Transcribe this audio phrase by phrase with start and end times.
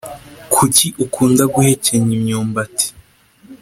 [0.53, 2.87] Kuki ukunda guhekenya imyumbati